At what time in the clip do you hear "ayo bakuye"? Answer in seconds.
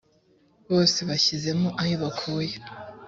1.81-2.55